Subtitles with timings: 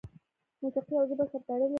[0.61, 1.69] موسیقي او ژبه سره تړلي دي.